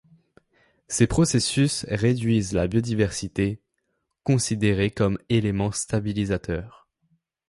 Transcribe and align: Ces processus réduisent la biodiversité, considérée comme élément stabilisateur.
Ces 0.87 1.05
processus 1.05 1.85
réduisent 1.87 2.53
la 2.53 2.65
biodiversité, 2.65 3.61
considérée 4.23 4.89
comme 4.89 5.19
élément 5.29 5.71
stabilisateur. 5.71 6.87